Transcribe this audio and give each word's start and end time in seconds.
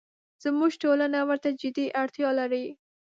زموږ 0.43 0.71
ټولنه 0.83 1.19
ورته 1.29 1.49
جدي 1.61 1.85
اړتیا 2.01 2.29
لري. 2.39 2.65